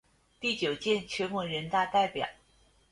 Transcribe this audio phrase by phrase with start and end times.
[0.39, 2.27] 第九届全国人大代表。